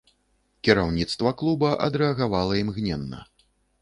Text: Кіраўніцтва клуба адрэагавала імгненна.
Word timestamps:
Кіраўніцтва 0.67 1.33
клуба 1.41 1.69
адрэагавала 1.89 2.59
імгненна. 2.63 3.21